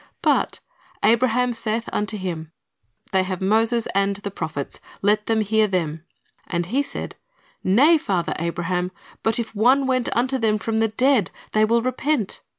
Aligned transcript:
But 0.23 0.61
"Abraham 1.03 1.53
saith 1.53 1.87
unto 1.93 2.17
him. 2.17 2.51
They 3.11 3.21
have 3.21 3.39
Moses 3.39 3.87
and 3.93 4.15
the 4.15 4.31
prophets; 4.31 4.79
let 5.03 5.27
them 5.27 5.41
hear 5.41 5.67
them. 5.67 6.05
And 6.47 6.65
he 6.65 6.81
said. 6.81 7.15
Nay, 7.63 7.99
father 7.99 8.33
Abraham; 8.39 8.91
but 9.21 9.37
if 9.37 9.53
one 9.53 9.85
went 9.85 10.09
unto 10.17 10.39
them 10.39 10.57
from 10.57 10.79
the 10.79 10.87
dead, 10.87 11.29
they 11.51 11.65
will 11.65 11.83
repent. 11.83 12.41